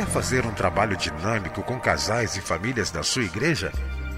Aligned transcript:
Quer 0.00 0.06
fazer 0.06 0.46
um 0.46 0.52
trabalho 0.52 0.96
dinâmico 0.96 1.62
com 1.62 1.78
casais 1.78 2.34
e 2.34 2.40
famílias 2.40 2.90
da 2.90 3.02
sua 3.02 3.22
igreja? 3.22 3.70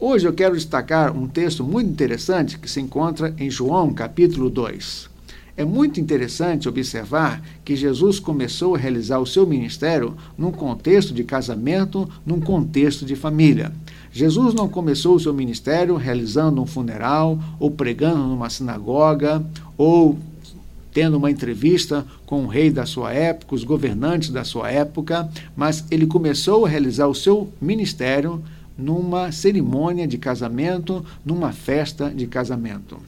Hoje 0.00 0.26
eu 0.26 0.32
quero 0.32 0.54
destacar 0.54 1.16
um 1.16 1.28
texto 1.28 1.62
muito 1.62 1.88
interessante 1.88 2.58
que 2.58 2.68
se 2.68 2.80
encontra 2.80 3.34
em 3.38 3.48
João, 3.48 3.92
capítulo 3.92 4.50
2. 4.50 5.17
É 5.58 5.64
muito 5.64 5.98
interessante 5.98 6.68
observar 6.68 7.42
que 7.64 7.74
Jesus 7.74 8.20
começou 8.20 8.76
a 8.76 8.78
realizar 8.78 9.18
o 9.18 9.26
seu 9.26 9.44
ministério 9.44 10.16
num 10.38 10.52
contexto 10.52 11.12
de 11.12 11.24
casamento, 11.24 12.08
num 12.24 12.38
contexto 12.38 13.04
de 13.04 13.16
família. 13.16 13.72
Jesus 14.12 14.54
não 14.54 14.68
começou 14.68 15.16
o 15.16 15.20
seu 15.20 15.34
ministério 15.34 15.96
realizando 15.96 16.62
um 16.62 16.64
funeral, 16.64 17.36
ou 17.58 17.72
pregando 17.72 18.18
numa 18.18 18.48
sinagoga, 18.48 19.44
ou 19.76 20.16
tendo 20.92 21.16
uma 21.16 21.28
entrevista 21.28 22.06
com 22.24 22.44
o 22.44 22.46
rei 22.46 22.70
da 22.70 22.86
sua 22.86 23.12
época, 23.12 23.56
os 23.56 23.64
governantes 23.64 24.30
da 24.30 24.44
sua 24.44 24.70
época, 24.70 25.28
mas 25.56 25.84
ele 25.90 26.06
começou 26.06 26.66
a 26.66 26.68
realizar 26.68 27.08
o 27.08 27.14
seu 27.16 27.52
ministério 27.60 28.40
numa 28.78 29.32
cerimônia 29.32 30.06
de 30.06 30.18
casamento, 30.18 31.04
numa 31.24 31.50
festa 31.50 32.10
de 32.10 32.28
casamento. 32.28 33.07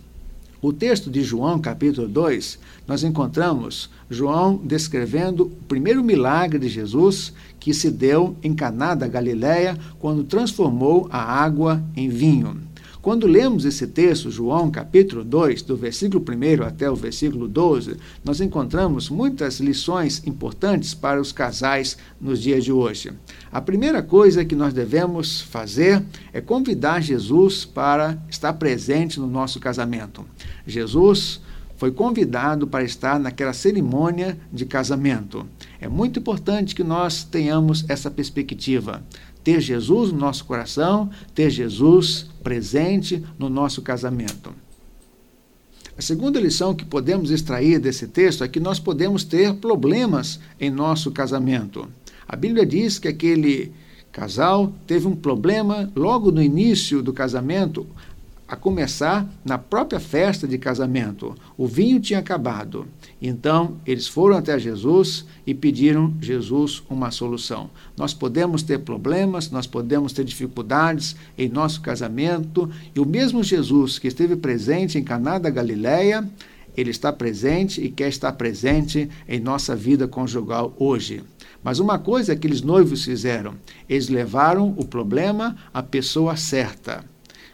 O 0.62 0.74
texto 0.74 1.10
de 1.10 1.22
João, 1.22 1.58
capítulo 1.58 2.06
2, 2.06 2.58
nós 2.86 3.02
encontramos 3.02 3.88
João 4.10 4.60
descrevendo 4.62 5.44
o 5.44 5.64
primeiro 5.66 6.04
milagre 6.04 6.58
de 6.58 6.68
Jesus 6.68 7.32
que 7.58 7.72
se 7.72 7.90
deu 7.90 8.36
em 8.42 8.54
Caná 8.54 8.94
da 8.94 9.08
Galiléia, 9.08 9.78
quando 9.98 10.22
transformou 10.22 11.08
a 11.10 11.18
água 11.18 11.82
em 11.96 12.10
vinho. 12.10 12.60
Quando 13.00 13.26
lemos 13.26 13.64
esse 13.64 13.86
texto, 13.86 14.30
João 14.30 14.70
capítulo 14.70 15.24
2, 15.24 15.62
do 15.62 15.74
versículo 15.74 16.22
1 16.22 16.62
até 16.62 16.90
o 16.90 16.94
versículo 16.94 17.48
12, 17.48 17.96
nós 18.22 18.42
encontramos 18.42 19.08
muitas 19.08 19.58
lições 19.58 20.22
importantes 20.26 20.92
para 20.92 21.18
os 21.18 21.32
casais 21.32 21.96
nos 22.20 22.42
dias 22.42 22.62
de 22.62 22.70
hoje. 22.70 23.10
A 23.50 23.58
primeira 23.58 24.02
coisa 24.02 24.44
que 24.44 24.54
nós 24.54 24.74
devemos 24.74 25.40
fazer 25.40 26.04
é 26.30 26.42
convidar 26.42 27.00
Jesus 27.00 27.64
para 27.64 28.18
estar 28.28 28.52
presente 28.52 29.18
no 29.18 29.26
nosso 29.26 29.58
casamento. 29.58 30.22
Jesus 30.66 31.40
foi 31.76 31.90
convidado 31.90 32.66
para 32.66 32.84
estar 32.84 33.18
naquela 33.18 33.54
cerimônia 33.54 34.38
de 34.52 34.66
casamento. 34.66 35.46
É 35.80 35.88
muito 35.88 36.18
importante 36.18 36.74
que 36.74 36.84
nós 36.84 37.24
tenhamos 37.24 37.88
essa 37.88 38.10
perspectiva 38.10 39.02
ter 39.42 39.60
Jesus 39.60 40.12
no 40.12 40.18
nosso 40.18 40.44
coração, 40.44 41.10
ter 41.34 41.50
Jesus 41.50 42.26
presente 42.42 43.24
no 43.38 43.48
nosso 43.48 43.82
casamento. 43.82 44.52
A 45.96 46.02
segunda 46.02 46.40
lição 46.40 46.74
que 46.74 46.84
podemos 46.84 47.30
extrair 47.30 47.78
desse 47.78 48.06
texto 48.08 48.42
é 48.44 48.48
que 48.48 48.60
nós 48.60 48.78
podemos 48.78 49.24
ter 49.24 49.54
problemas 49.54 50.40
em 50.58 50.70
nosso 50.70 51.10
casamento. 51.10 51.88
A 52.26 52.36
Bíblia 52.36 52.64
diz 52.64 52.98
que 52.98 53.08
aquele 53.08 53.72
casal 54.12 54.72
teve 54.86 55.06
um 55.06 55.14
problema 55.14 55.90
logo 55.94 56.30
no 56.32 56.42
início 56.42 57.02
do 57.02 57.12
casamento, 57.12 57.86
a 58.50 58.56
começar 58.56 59.32
na 59.44 59.56
própria 59.56 60.00
festa 60.00 60.46
de 60.46 60.58
casamento. 60.58 61.36
O 61.56 61.68
vinho 61.68 62.00
tinha 62.00 62.18
acabado. 62.18 62.84
Então, 63.22 63.76
eles 63.86 64.08
foram 64.08 64.36
até 64.36 64.58
Jesus 64.58 65.24
e 65.46 65.54
pediram 65.54 66.12
Jesus 66.20 66.82
uma 66.90 67.12
solução. 67.12 67.70
Nós 67.96 68.12
podemos 68.12 68.64
ter 68.64 68.80
problemas, 68.80 69.52
nós 69.52 69.68
podemos 69.68 70.12
ter 70.12 70.24
dificuldades 70.24 71.14
em 71.38 71.48
nosso 71.48 71.80
casamento, 71.80 72.68
e 72.92 72.98
o 72.98 73.06
mesmo 73.06 73.44
Jesus 73.44 74.00
que 74.00 74.08
esteve 74.08 74.34
presente 74.34 74.98
em 74.98 75.04
Caná 75.04 75.38
da 75.38 75.48
Galileia, 75.48 76.28
ele 76.76 76.90
está 76.90 77.12
presente 77.12 77.80
e 77.80 77.88
quer 77.88 78.08
estar 78.08 78.32
presente 78.32 79.08
em 79.28 79.38
nossa 79.38 79.76
vida 79.76 80.08
conjugal 80.08 80.74
hoje. 80.76 81.22
Mas 81.62 81.78
uma 81.78 82.00
coisa 82.00 82.34
que 82.34 82.38
aqueles 82.38 82.62
noivos 82.62 83.04
fizeram, 83.04 83.54
eles 83.88 84.08
levaram 84.08 84.74
o 84.76 84.84
problema 84.84 85.56
à 85.72 85.84
pessoa 85.84 86.34
certa 86.36 87.04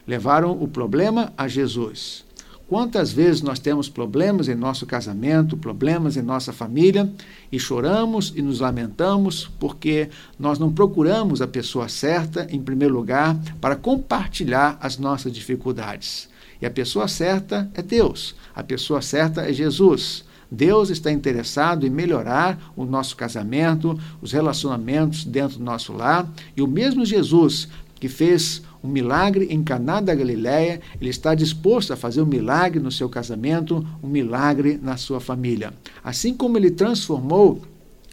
levaram 0.07 0.53
o 0.53 0.69
problema 0.69 1.33
a 1.37 1.49
Jesus. 1.49 2.25
Quantas 2.69 3.13
vezes 3.13 3.43
nós 3.43 3.61
temos 3.61 3.89
problemas 3.89 4.49
em 4.49 4.55
nosso 4.57 4.87
casamento, 4.87 5.57
problemas 5.57 6.17
em 6.17 6.23
nossa 6.23 6.53
família 6.53 7.09
e 7.51 7.61
choramos 7.61 8.33
e 8.35 8.43
nos 8.43 8.59
lamentamos 8.59 9.49
porque 9.61 10.09
nós 10.37 10.59
não 10.59 10.73
procuramos 10.73 11.41
a 11.41 11.47
pessoa 11.47 11.89
certa, 11.89 12.45
em 12.51 12.61
primeiro 12.61 12.93
lugar, 12.93 13.39
para 13.61 13.77
compartilhar 13.77 14.77
as 14.81 14.99
nossas 14.99 15.33
dificuldades. 15.33 16.29
E 16.61 16.67
a 16.67 16.71
pessoa 16.71 17.07
certa 17.07 17.71
é 17.73 17.83
Deus, 17.83 18.35
a 18.53 18.65
pessoa 18.65 19.01
certa 19.01 19.43
é 19.43 19.53
Jesus. 19.53 20.25
Deus 20.51 20.91
está 20.91 21.11
interessado 21.11 21.87
em 21.87 21.91
melhorar 21.91 22.73
o 22.77 22.85
nosso 22.85 23.17
casamento, 23.17 23.99
os 24.21 24.33
relacionamentos 24.33 25.25
dentro 25.25 25.59
do 25.59 25.65
nosso 25.65 25.93
lar, 25.93 26.29
e 26.57 26.63
o 26.63 26.69
mesmo 26.69 27.05
Jesus 27.05 27.69
que 27.99 28.09
fez 28.09 28.63
um 28.83 28.89
milagre 28.89 29.47
em 29.51 29.63
Caná 29.63 30.01
da 30.01 30.15
Galiléia, 30.15 30.81
ele 31.01 31.11
está 31.11 31.35
disposto 31.35 31.93
a 31.93 31.97
fazer 31.97 32.23
um 32.23 32.27
milagre 32.27 32.79
no 32.81 32.93
seu 32.93 33.09
casamento, 33.09 33.85
um 34.03 34.09
milagre 34.09 34.79
na 34.81 34.97
sua 34.97 35.21
família. 35.21 35.73
Assim 36.05 36.35
como 36.35 36.57
ele 36.57 36.71
transformou 36.71 37.63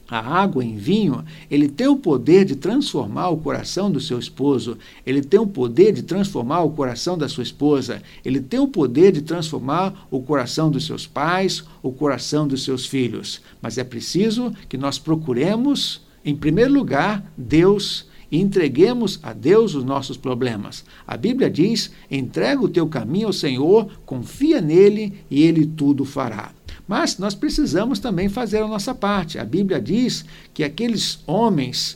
a 0.09 0.19
água 0.19 0.63
em 0.63 0.75
vinho, 0.75 1.23
ele 1.49 1.67
tem 1.67 1.87
o 1.87 1.95
poder 1.95 2.45
de 2.45 2.55
transformar 2.55 3.29
o 3.29 3.37
coração 3.37 3.89
do 3.89 3.99
seu 3.99 4.19
esposo, 4.19 4.77
ele 5.05 5.21
tem 5.21 5.39
o 5.39 5.47
poder 5.47 5.93
de 5.93 6.03
transformar 6.03 6.61
o 6.61 6.71
coração 6.71 7.17
da 7.17 7.29
sua 7.29 7.43
esposa, 7.43 8.01
ele 8.23 8.39
tem 8.41 8.59
o 8.59 8.67
poder 8.67 9.11
de 9.11 9.21
transformar 9.21 10.07
o 10.11 10.21
coração 10.21 10.69
dos 10.69 10.85
seus 10.85 11.07
pais, 11.07 11.63
o 11.81 11.91
coração 11.91 12.47
dos 12.47 12.63
seus 12.63 12.85
filhos. 12.85 13.41
Mas 13.61 13.77
é 13.77 13.83
preciso 13.83 14.53
que 14.67 14.77
nós 14.77 14.99
procuremos, 14.99 16.01
em 16.23 16.35
primeiro 16.35 16.73
lugar, 16.73 17.25
Deus 17.37 18.05
e 18.33 18.41
entreguemos 18.41 19.19
a 19.21 19.31
Deus 19.31 19.75
os 19.75 19.83
nossos 19.83 20.17
problemas. 20.17 20.83
A 21.05 21.15
Bíblia 21.15 21.51
diz: 21.51 21.91
entrega 22.09 22.59
o 22.59 22.67
teu 22.67 22.87
caminho 22.87 23.27
ao 23.27 23.33
Senhor, 23.33 23.87
confia 24.07 24.59
nele 24.59 25.13
e 25.29 25.43
ele 25.43 25.67
tudo 25.67 26.03
fará. 26.03 26.51
Mas 26.87 27.19
nós 27.19 27.35
precisamos 27.35 27.99
também 27.99 28.27
fazer 28.27 28.57
a 28.57 28.67
nossa 28.67 28.95
parte. 28.95 29.37
A 29.37 29.45
Bíblia 29.45 29.79
diz 29.79 30.25
que 30.51 30.63
aqueles 30.63 31.19
homens, 31.27 31.95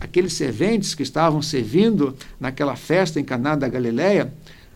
aqueles 0.00 0.32
serventes 0.32 0.94
que 0.94 1.02
estavam 1.02 1.42
servindo 1.42 2.16
naquela 2.40 2.76
festa 2.76 3.20
em 3.20 3.24
Caná 3.24 3.54
da 3.54 3.68
Galileia, 3.68 4.32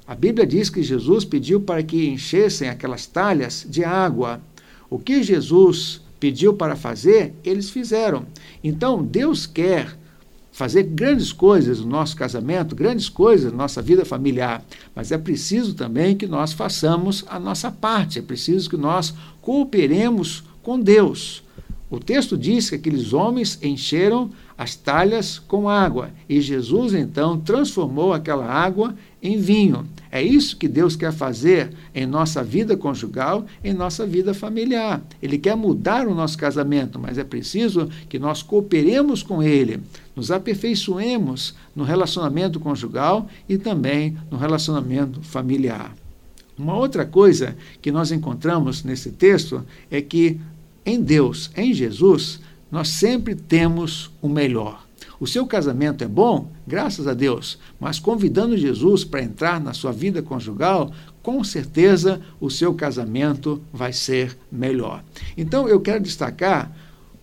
a 0.06 0.14
Bíblia 0.14 0.46
diz 0.46 0.68
que 0.68 0.82
Jesus 0.82 1.24
pediu 1.24 1.58
para 1.58 1.82
que 1.82 2.06
enchessem 2.06 2.68
aquelas 2.68 3.06
talhas 3.06 3.66
de 3.66 3.82
água. 3.82 4.42
O 4.90 4.98
que 4.98 5.22
Jesus 5.22 6.02
pediu 6.20 6.52
para 6.52 6.76
fazer, 6.76 7.32
eles 7.42 7.70
fizeram. 7.70 8.26
Então, 8.62 9.02
Deus 9.02 9.46
quer 9.46 9.97
fazer 10.58 10.82
grandes 10.82 11.32
coisas 11.32 11.78
no 11.78 11.86
nosso 11.86 12.16
casamento, 12.16 12.74
grandes 12.74 13.08
coisas 13.08 13.52
na 13.52 13.58
nossa 13.58 13.80
vida 13.80 14.04
familiar, 14.04 14.64
mas 14.92 15.12
é 15.12 15.16
preciso 15.16 15.72
também 15.72 16.16
que 16.16 16.26
nós 16.26 16.52
façamos 16.52 17.24
a 17.28 17.38
nossa 17.38 17.70
parte, 17.70 18.18
é 18.18 18.22
preciso 18.22 18.68
que 18.68 18.76
nós 18.76 19.14
cooperemos 19.40 20.42
com 20.60 20.80
Deus. 20.80 21.44
O 21.88 22.00
texto 22.00 22.36
diz 22.36 22.68
que 22.68 22.74
aqueles 22.74 23.12
homens 23.12 23.56
encheram 23.62 24.32
as 24.58 24.74
talhas 24.74 25.38
com 25.38 25.68
água 25.68 26.10
e 26.28 26.40
Jesus 26.40 26.92
então 26.92 27.38
transformou 27.38 28.12
aquela 28.12 28.44
água 28.44 28.96
em 29.22 29.38
vinho. 29.38 29.86
É 30.10 30.22
isso 30.22 30.56
que 30.56 30.66
Deus 30.66 30.96
quer 30.96 31.12
fazer 31.12 31.72
em 31.94 32.06
nossa 32.06 32.42
vida 32.42 32.76
conjugal, 32.76 33.44
em 33.62 33.74
nossa 33.74 34.06
vida 34.06 34.32
familiar. 34.32 35.02
Ele 35.22 35.36
quer 35.36 35.56
mudar 35.56 36.06
o 36.06 36.14
nosso 36.14 36.38
casamento, 36.38 36.98
mas 36.98 37.18
é 37.18 37.24
preciso 37.24 37.88
que 38.08 38.18
nós 38.18 38.42
cooperemos 38.42 39.22
com 39.22 39.42
Ele, 39.42 39.80
nos 40.16 40.30
aperfeiçoemos 40.30 41.54
no 41.76 41.84
relacionamento 41.84 42.58
conjugal 42.58 43.28
e 43.48 43.58
também 43.58 44.16
no 44.30 44.38
relacionamento 44.38 45.20
familiar. 45.22 45.94
Uma 46.58 46.74
outra 46.74 47.04
coisa 47.04 47.56
que 47.80 47.92
nós 47.92 48.10
encontramos 48.10 48.82
nesse 48.82 49.10
texto 49.10 49.64
é 49.90 50.00
que 50.00 50.40
em 50.84 51.02
Deus, 51.02 51.50
em 51.54 51.74
Jesus, 51.74 52.40
nós 52.70 52.88
sempre 52.88 53.34
temos 53.34 54.10
o 54.22 54.28
melhor. 54.28 54.87
O 55.20 55.26
seu 55.26 55.46
casamento 55.46 56.04
é 56.04 56.06
bom, 56.06 56.50
graças 56.66 57.08
a 57.08 57.14
Deus, 57.14 57.58
mas 57.80 57.98
convidando 57.98 58.56
Jesus 58.56 59.02
para 59.02 59.22
entrar 59.22 59.60
na 59.60 59.72
sua 59.72 59.90
vida 59.90 60.22
conjugal, 60.22 60.92
com 61.22 61.42
certeza 61.42 62.20
o 62.40 62.48
seu 62.48 62.72
casamento 62.72 63.60
vai 63.72 63.92
ser 63.92 64.36
melhor. 64.50 65.02
Então 65.36 65.68
eu 65.68 65.80
quero 65.80 66.02
destacar 66.02 66.72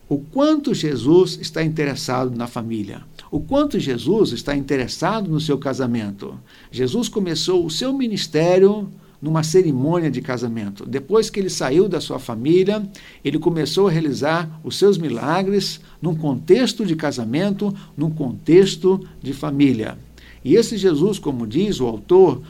o 0.07 0.19
quanto 0.19 0.73
Jesus 0.73 1.39
está 1.41 1.63
interessado 1.63 2.35
na 2.35 2.47
família, 2.47 3.01
o 3.31 3.39
quanto 3.39 3.79
Jesus 3.79 4.33
está 4.33 4.55
interessado 4.55 5.29
no 5.29 5.39
seu 5.39 5.57
casamento. 5.57 6.37
Jesus 6.71 7.09
começou 7.09 7.65
o 7.65 7.71
seu 7.71 7.91
ministério 7.93 8.91
numa 9.21 9.43
cerimônia 9.43 10.11
de 10.11 10.21
casamento. 10.21 10.85
Depois 10.85 11.29
que 11.29 11.39
ele 11.39 11.49
saiu 11.49 11.87
da 11.87 12.01
sua 12.01 12.19
família, 12.19 12.87
ele 13.23 13.39
começou 13.39 13.87
a 13.87 13.91
realizar 13.91 14.59
os 14.63 14.77
seus 14.77 14.97
milagres 14.97 15.79
num 16.01 16.15
contexto 16.15 16.85
de 16.85 16.95
casamento, 16.95 17.73
num 17.97 18.09
contexto 18.09 18.99
de 19.21 19.33
família. 19.33 19.97
E 20.43 20.55
esse 20.55 20.77
Jesus, 20.77 21.17
como 21.17 21.47
diz 21.47 21.79
o 21.79 21.87
autor 21.87 22.41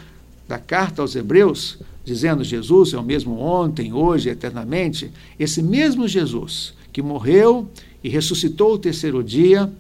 da 0.48 0.60
carta 0.60 1.02
aos 1.02 1.16
Hebreus, 1.16 1.80
dizendo 2.04 2.44
Jesus 2.44 2.94
é 2.94 2.98
o 2.98 3.04
mesmo 3.04 3.40
ontem, 3.40 3.94
hoje, 3.94 4.30
eternamente, 4.30 5.12
esse 5.40 5.64
mesmo 5.64 6.08
Jesus 6.08 6.74
que 6.92 7.02
morreu 7.02 7.70
e 8.04 8.10
ressuscitou 8.10 8.74
o 8.74 8.78
terceiro 8.78 9.24
dia, 9.24 9.72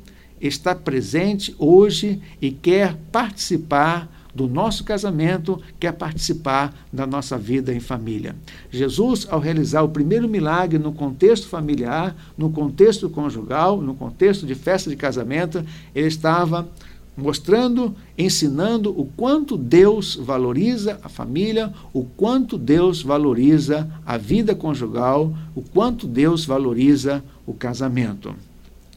está 0.41 0.73
presente 0.73 1.55
hoje 1.57 2.19
e 2.41 2.51
quer 2.51 2.95
participar 3.11 4.14
do 4.35 4.47
nosso 4.47 4.83
casamento, 4.83 5.61
quer 5.79 5.93
participar 5.93 6.75
da 6.91 7.07
nossa 7.07 7.37
vida 7.37 7.73
em 7.73 7.79
família. 7.79 8.35
Jesus, 8.69 9.25
ao 9.29 9.39
realizar 9.39 9.81
o 9.81 9.89
primeiro 9.89 10.27
milagre 10.27 10.77
no 10.77 10.91
contexto 10.91 11.47
familiar, 11.47 12.13
no 12.37 12.49
contexto 12.49 13.09
conjugal, 13.09 13.79
no 13.81 13.95
contexto 13.95 14.45
de 14.45 14.53
festa 14.53 14.89
de 14.89 14.97
casamento, 14.97 15.63
ele 15.95 16.07
estava 16.07 16.67
mostrando, 17.15 17.95
ensinando 18.17 18.89
o 18.89 19.05
quanto 19.05 19.57
Deus 19.57 20.15
valoriza 20.15 20.99
a 21.01 21.07
família, 21.07 21.71
o 21.93 22.03
quanto 22.03 22.57
Deus 22.57 23.01
valoriza 23.01 23.89
a 24.05 24.17
vida 24.17 24.53
conjugal, 24.53 25.33
o 25.55 25.61
quanto 25.61 26.07
Deus 26.07 26.43
valoriza 26.43 27.23
o 27.45 27.53
casamento. 27.53 28.35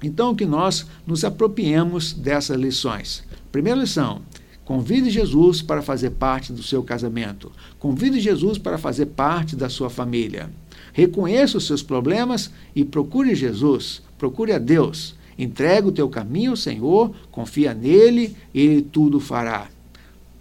Então, 0.03 0.35
que 0.35 0.47
nós 0.47 0.87
nos 1.07 1.25
apropriemos 1.25 2.13
dessas 2.13 2.59
lições. 2.59 3.25
Primeira 3.53 3.81
lição: 3.81 4.21
Convide 4.69 5.09
Jesus 5.09 5.63
para 5.63 5.81
fazer 5.81 6.11
parte 6.11 6.53
do 6.53 6.63
seu 6.63 6.83
casamento. 6.83 7.51
Convide 7.79 8.21
Jesus 8.21 8.59
para 8.59 8.77
fazer 8.77 9.07
parte 9.07 9.57
da 9.57 9.71
sua 9.71 9.89
família. 9.89 10.51
Reconheça 10.93 11.57
os 11.57 11.67
seus 11.67 11.83
problemas 11.83 12.51
e 12.77 12.85
procure 12.85 13.35
Jesus, 13.35 14.03
procure 14.19 14.53
a 14.53 14.59
Deus. 14.59 15.15
Entrega 15.39 15.89
o 15.89 15.93
teu 15.93 16.07
caminho 16.11 16.51
ao 16.51 16.57
Senhor, 16.59 17.15
confia 17.31 17.73
nele 17.73 18.37
e 18.53 18.61
ele 18.61 18.83
tudo 18.83 19.19
fará. 19.19 19.69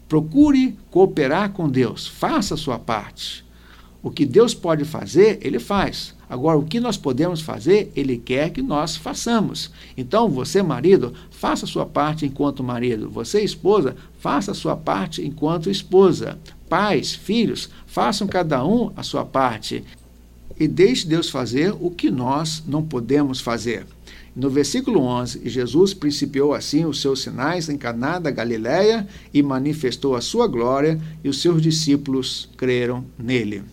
Procure 0.09 0.77
cooperar 0.91 1.53
com 1.53 1.69
Deus, 1.69 2.05
faça 2.05 2.55
a 2.55 2.57
sua 2.57 2.77
parte. 2.77 3.45
O 4.07 4.09
que 4.09 4.25
Deus 4.25 4.53
pode 4.53 4.85
fazer, 4.85 5.37
ele 5.41 5.59
faz. 5.59 6.15
Agora, 6.29 6.57
o 6.57 6.63
que 6.63 6.79
nós 6.79 6.95
podemos 6.95 7.41
fazer, 7.41 7.91
ele 7.93 8.17
quer 8.17 8.51
que 8.51 8.61
nós 8.61 8.95
façamos. 8.95 9.69
Então, 9.97 10.29
você, 10.29 10.63
marido, 10.63 11.13
faça 11.29 11.65
a 11.65 11.67
sua 11.67 11.85
parte 11.85 12.25
enquanto 12.25 12.63
marido. 12.63 13.09
Você, 13.09 13.41
esposa, 13.41 13.97
faça 14.21 14.51
a 14.51 14.55
sua 14.55 14.77
parte 14.77 15.21
enquanto 15.21 15.69
esposa. 15.69 16.39
Pais, 16.69 17.13
filhos, 17.13 17.69
façam 17.85 18.29
cada 18.29 18.65
um 18.65 18.93
a 18.95 19.03
sua 19.03 19.25
parte. 19.25 19.83
E 20.57 20.69
deixe 20.69 21.05
Deus 21.05 21.29
fazer 21.29 21.75
o 21.77 21.91
que 21.91 22.09
nós 22.09 22.63
não 22.65 22.81
podemos 22.81 23.41
fazer. 23.41 23.85
No 24.33 24.49
versículo 24.49 25.01
11, 25.01 25.49
Jesus 25.49 25.93
principiou 25.93 26.53
assim 26.53 26.85
os 26.85 27.01
seus 27.01 27.23
sinais 27.23 27.67
em 27.67 27.77
Caná 27.77 28.19
da 28.19 28.31
Galiléia 28.31 29.05
e 29.33 29.43
manifestou 29.43 30.15
a 30.15 30.21
sua 30.21 30.47
glória, 30.47 30.97
e 31.21 31.27
os 31.27 31.41
seus 31.41 31.61
discípulos 31.61 32.49
creram 32.55 33.03
nele. 33.19 33.63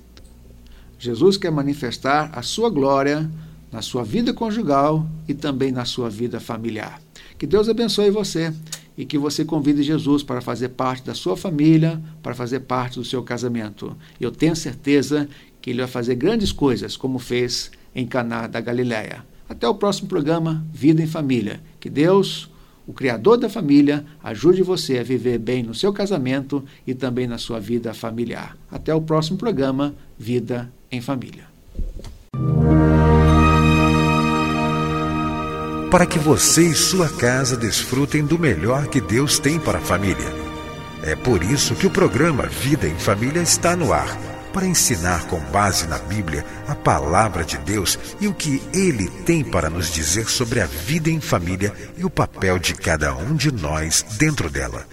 Jesus 1.04 1.36
quer 1.36 1.52
manifestar 1.52 2.30
a 2.32 2.40
sua 2.40 2.70
glória 2.70 3.30
na 3.70 3.82
sua 3.82 4.02
vida 4.02 4.32
conjugal 4.32 5.06
e 5.28 5.34
também 5.34 5.70
na 5.70 5.84
sua 5.84 6.08
vida 6.08 6.40
familiar. 6.40 6.98
Que 7.36 7.46
Deus 7.46 7.68
abençoe 7.68 8.08
você 8.08 8.54
e 8.96 9.04
que 9.04 9.18
você 9.18 9.44
convide 9.44 9.82
Jesus 9.82 10.22
para 10.22 10.40
fazer 10.40 10.70
parte 10.70 11.04
da 11.04 11.12
sua 11.12 11.36
família, 11.36 12.00
para 12.22 12.34
fazer 12.34 12.60
parte 12.60 12.98
do 12.98 13.04
seu 13.04 13.22
casamento. 13.22 13.94
Eu 14.18 14.30
tenho 14.30 14.56
certeza 14.56 15.28
que 15.60 15.68
ele 15.68 15.80
vai 15.80 15.88
fazer 15.88 16.14
grandes 16.14 16.52
coisas, 16.52 16.96
como 16.96 17.18
fez 17.18 17.70
em 17.94 18.06
Caná 18.06 18.46
da 18.46 18.62
Galiléia. 18.62 19.26
Até 19.46 19.68
o 19.68 19.74
próximo 19.74 20.08
programa 20.08 20.64
Vida 20.72 21.02
em 21.02 21.06
Família. 21.06 21.60
Que 21.78 21.90
Deus, 21.90 22.48
o 22.86 22.94
Criador 22.94 23.36
da 23.36 23.50
família, 23.50 24.06
ajude 24.22 24.62
você 24.62 25.00
a 25.00 25.02
viver 25.02 25.38
bem 25.38 25.62
no 25.62 25.74
seu 25.74 25.92
casamento 25.92 26.64
e 26.86 26.94
também 26.94 27.26
na 27.26 27.36
sua 27.36 27.60
vida 27.60 27.92
familiar. 27.92 28.56
Até 28.70 28.94
o 28.94 29.02
próximo 29.02 29.36
programa 29.36 29.94
Vida 30.18 30.72
em 30.94 31.00
família. 31.00 31.44
Para 35.90 36.06
que 36.06 36.18
você 36.18 36.62
e 36.62 36.74
sua 36.74 37.08
casa 37.08 37.56
desfrutem 37.56 38.24
do 38.24 38.38
melhor 38.38 38.88
que 38.88 39.00
Deus 39.00 39.38
tem 39.38 39.60
para 39.60 39.78
a 39.78 39.82
família. 39.82 40.26
É 41.04 41.14
por 41.14 41.42
isso 41.42 41.74
que 41.76 41.86
o 41.86 41.90
programa 41.90 42.46
Vida 42.46 42.88
em 42.88 42.98
Família 42.98 43.40
está 43.40 43.76
no 43.76 43.92
ar 43.92 44.18
para 44.52 44.66
ensinar 44.66 45.26
com 45.26 45.38
base 45.38 45.86
na 45.86 45.98
Bíblia 45.98 46.44
a 46.66 46.74
palavra 46.74 47.44
de 47.44 47.58
Deus 47.58 47.98
e 48.20 48.26
o 48.26 48.32
que 48.32 48.62
ele 48.72 49.08
tem 49.24 49.44
para 49.44 49.68
nos 49.68 49.92
dizer 49.92 50.28
sobre 50.28 50.60
a 50.60 50.66
vida 50.66 51.10
em 51.10 51.20
família 51.20 51.72
e 51.98 52.04
o 52.04 52.10
papel 52.10 52.58
de 52.58 52.74
cada 52.74 53.14
um 53.16 53.34
de 53.34 53.52
nós 53.52 54.04
dentro 54.16 54.48
dela. 54.48 54.86